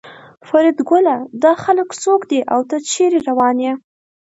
فریدګله 0.47 1.15
دا 1.43 1.51
خلک 1.63 1.89
څوک 2.03 2.21
دي 2.31 2.39
او 2.53 2.59
ته 2.69 2.75
چېرې 2.91 3.19
روان 3.29 3.57
یې 3.65 3.73